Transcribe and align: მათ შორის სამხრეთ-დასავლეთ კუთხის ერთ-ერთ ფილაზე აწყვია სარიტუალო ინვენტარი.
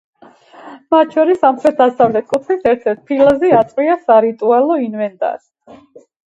მათ 0.93 1.11
შორის 1.17 1.39
სამხრეთ-დასავლეთ 1.43 2.31
კუთხის 2.31 2.65
ერთ-ერთ 2.71 3.03
ფილაზე 3.11 3.53
აწყვია 3.59 3.99
სარიტუალო 4.09 4.81
ინვენტარი. 4.87 5.79